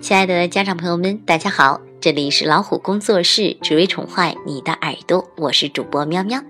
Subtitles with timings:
[0.00, 6.42] 亲爱的家长朋友们，大家好，这里是老虎工作室，只为宠坏你的耳朵，我是主播喵喵。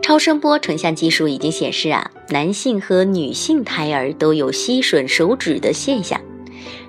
[0.00, 6.20] 超声波成像技术已经显示啊，男性和女性胎儿都有吸吮手指的现象。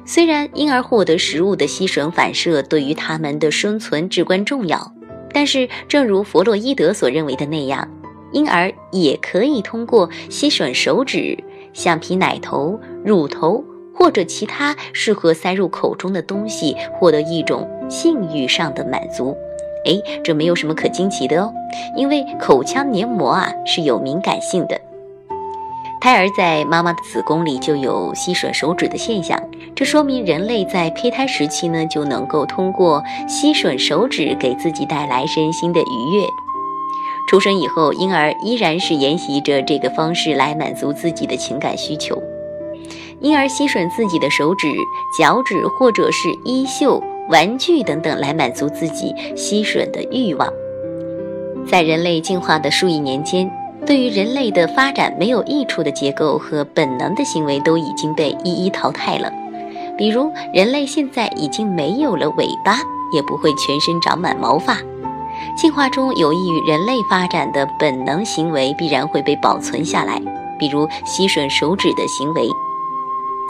[0.05, 4.93] 虽然婴儿获得食物的吸吮反射对于他们的生存至关重要，
[5.33, 7.89] 但是正如弗洛伊德所认为的那样，
[8.31, 11.43] 婴儿也可以通过吸吮手指、
[11.73, 13.65] 橡皮奶头、乳头。
[13.95, 19.35] 或者其他适合塞入口中的东西，获得一种性欲上的满足。
[19.85, 21.53] 哎，这没有什么可惊奇的哦，
[21.95, 24.79] 因为口腔黏膜啊是有敏感性的。
[26.01, 29.39] 胎儿在妈妈的子宫里就有吸吮手指的现象，
[29.75, 36.27] 这说明人类在胚胎时期呢就能够通过吸吮手指给自己带来身心的愉悦。
[37.27, 42.21] 出生以后，婴儿依然是沿袭着这个方式来满足自己的情感需求。
[43.25, 44.67] 婴儿吸吮自己的手指、
[45.17, 50.47] 脚趾，或者是衣袖、玩具等等，来满足自己吸吮的欲望。
[51.67, 53.49] 在人类进化的数亿年间，
[53.83, 59.33] 对于人类的发展没有益处的结构和本能的行为都已经被一一淘汰了。
[59.97, 62.77] 比如，人类现在已经没有了尾巴，
[63.11, 64.77] 也不会全身长满毛发。
[65.57, 70.21] 进化中有益于人类发展的本能行为必然会被保存下来，
[70.59, 72.47] 比如吸吮手指的行为。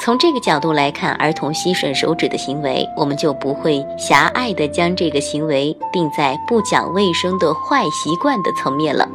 [0.01, 9.09] 从这个角度来看，儿童吸吮手指的行为，我们就不会狭隘地将这个行为定在不讲卫生的坏习惯的层面了。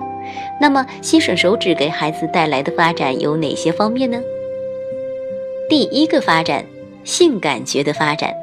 [0.60, 4.20] 那么，吸吮手指给孩子带来的发展有哪些方面呢？
[5.68, 6.64] 第一个发展，
[7.04, 8.34] 性感觉的发展。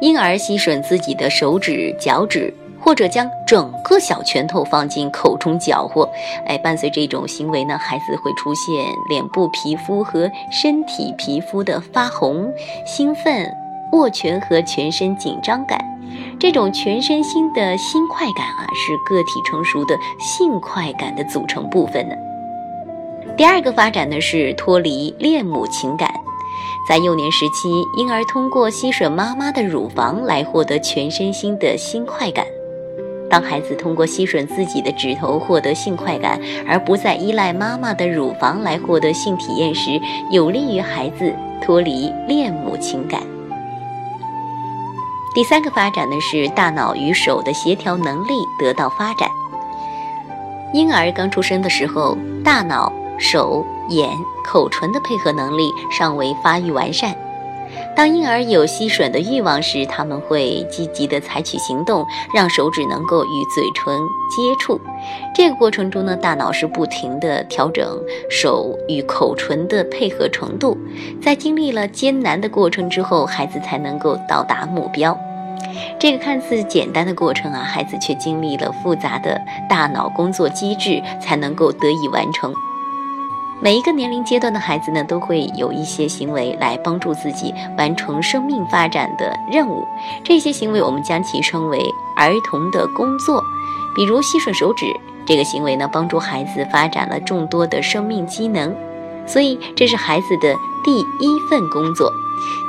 [0.00, 2.52] 婴儿吸吮自己的手指、脚趾。
[2.80, 6.08] 或者将整个小拳头放进口中搅和，
[6.46, 12.52] 哎，伴随这种行为呢，孩子会出现脸部皮肤和身体皮肤的发红、
[12.86, 13.46] 兴奋、
[13.92, 15.78] 握拳和全身紧张感。
[16.40, 22.14] 这种全身心的新快感啊，是个体成熟的性快感的组成部分呢。
[23.36, 26.12] 第二个发展呢是脱离恋母情感，
[26.88, 32.44] 在幼年时期，婴儿通过吸吮妈妈的乳房来获得全身心的新快感。
[33.30, 40.00] 当孩子通过吸吮自己的指头获得性快感，而不再依赖妈妈的乳房来获得性体验时，
[40.32, 41.32] 有利于孩子
[41.62, 43.22] 脱离恋母情感。
[45.32, 49.28] 第三个发展呢是大脑与手的协调能力得到发展。
[50.72, 54.08] 婴儿刚出生的时候，大脑、手、眼、
[54.44, 57.14] 口唇的配合能力尚未发育完善。
[57.96, 62.04] 当婴儿有吸吮的欲望时，他们会积极地采取行动，
[62.34, 63.98] 让手指能够与嘴唇
[64.30, 64.80] 接触。
[65.34, 68.00] 这个过程中呢，大脑是不停地调整
[68.30, 70.76] 手与口唇的配合程度。
[71.20, 75.16] 在经历了艰难的过程之后，孩子才能够到达目标。
[75.98, 82.52] 这个看似简单的过程啊，孩子却经历了复杂的大脑工作机制，才能够得以完成。
[83.62, 89.86] 每一个年龄阶段的孩子呢，都会有一些行为来帮助自己完成生命发展的任务。
[90.24, 91.78] 这些行为我们将其称为
[92.16, 93.44] 儿童的工作。
[93.94, 94.86] 比如吸吮手指
[95.26, 98.74] 这个行为呢，帮助孩子发展了众多的生命机能，
[99.26, 102.10] 所以这是孩子的第一份工作。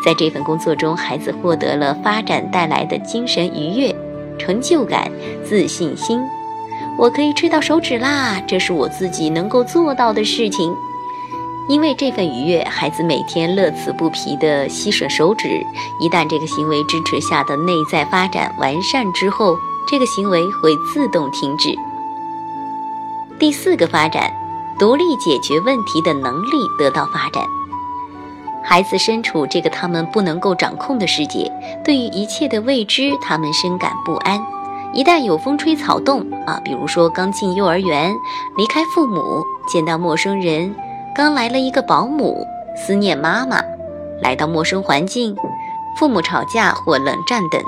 [0.04, 3.96] 在这份工作中，孩子获得了发展带来的精神愉悦、
[4.38, 5.10] 成就感、
[5.46, 6.20] 自信心。
[7.02, 10.72] 我可以吃到手指啦，这是我自己能够做到的事情。
[11.68, 15.48] 因为这份愉悦，孩子每天乐此不疲地吸吮手指。
[16.00, 19.58] 一旦这个行为支持下的内在发展完善之后，
[19.90, 21.74] 这个行为会自动停止。
[23.40, 24.32] 第四个发展，
[24.78, 27.44] 独立解决问题的能力得到发展。
[28.64, 31.52] 孩子身处这个他们不能够掌控的世界，
[31.84, 34.40] 对于一切的未知，他们深感不安。
[34.94, 38.14] 一旦有风吹草动啊，比如说刚进幼儿园，
[38.58, 39.42] 离开父母，
[39.72, 40.76] 见到陌生人，
[41.16, 42.46] 刚来了一个保姆，
[42.76, 43.62] 思念妈妈，
[44.22, 45.36] 来到陌生环境，
[45.98, 47.62] 父母吵架或冷战等，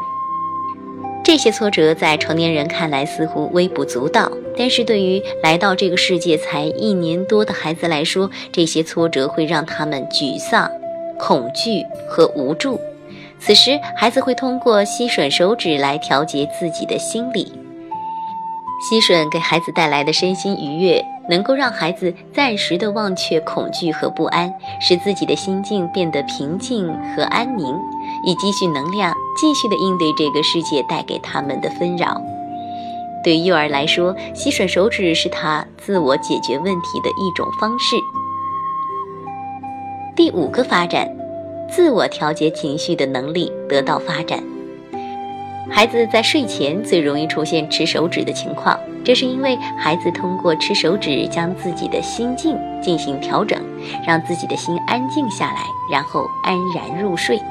[1.23, 10.69] 这些挫折在成年人看来似乎微不足道，但是对于来到这个世界才一年多的孩子来说，这些挫折会让他们沮丧、
[11.17, 12.77] 恐惧和无助。
[13.45, 17.51] 此时，孩子会通过吸吮手指来调节自己的心理。
[18.79, 27.75] 吸吮给孩子带来的身心愉悦，能够让孩子暂时的忘却恐惧和不安，使自己的心境变得平静和安宁，
[28.25, 32.21] 以积蓄能量，继续的应对这个世界带给他们的纷扰。
[33.25, 37.97] 对于幼儿来说，吸吮手指是他自我解决问题的一种方式。
[40.15, 41.22] 第五个发展。
[41.75, 44.41] 自我调节情绪的能力得到发展。
[45.71, 53.59] 孩子在睡前最容易出现吃手指的情况，这是因为孩子通过吃手指将自己的心境进行调整，
[54.05, 57.41] 让自己的心安静下来，然后安然入睡。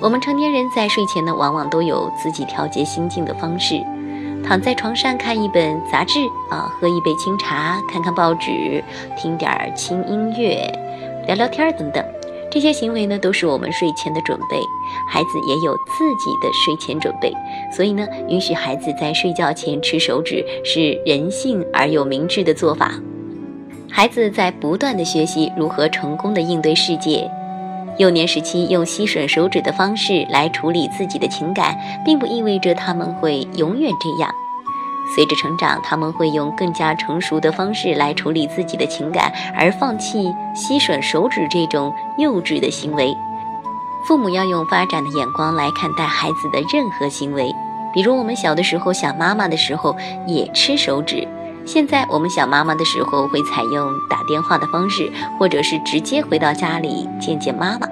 [0.00, 3.82] 我们成年人在睡前呢，往往都有自己调节心境的方式，
[4.44, 8.84] 躺在床上看一本杂志啊，喝一杯清茶，看看报纸，
[9.16, 10.70] 听点轻音乐，
[11.26, 12.04] 聊聊天等等。
[12.52, 14.60] 这些行为呢，都是我们睡前的准备。
[15.08, 17.32] 孩子也有自己的睡前准备，
[17.74, 22.92] 所以呢，允许孩子在睡觉前吃手指是人性而又明智的做法。
[23.90, 27.26] 孩子在不断的学习如何成功的应对世界。
[27.96, 31.74] 幼年时期用吸吮手指的方式来处理自己的情感，
[32.04, 34.30] 并不意味着他们会永远这样。
[35.14, 43.14] 随着成长，他们会用更加成熟的方式来处理自己的情感，而放弃吸吮手指这种幼稚的行为。
[44.06, 47.54] 父母要用发展的眼光来看待孩子的任何行为，
[47.92, 51.28] 比如我们小的时候想妈妈的时候也吃手指，
[51.64, 57.86] 现在我们想妈妈的时候会采用打电话的方式，或者是直接回到家里见见妈妈，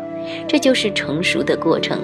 [0.49, 2.01] 这就是成熟的过程。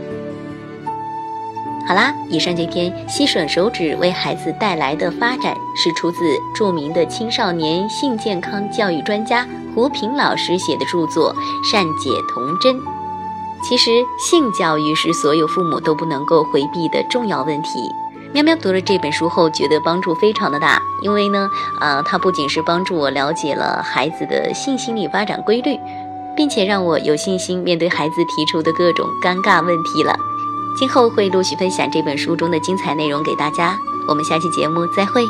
[1.89, 6.19] 好啦，以上这篇吸吮手指为孩子带来的发展，是出自
[6.53, 11.33] 著名的青少年性健康教育专家胡平老师写的著作
[11.71, 12.75] 《善解童真》。
[13.63, 17.89] 其实，性教育是所有父母都不能够回避的重要问题。
[18.33, 21.49] 喵喵读了这本书后，觉得帮助非常的大，因为呢，
[21.81, 25.79] 啊，它不仅是帮助我了解了孩子的性心理发展规律，
[26.37, 30.17] 并且让我有信心面对孩子提出的各种尴尬问题了。
[30.77, 35.27] 今后会陆续分享这本书中的精彩内容给大家，我们下期节目再会。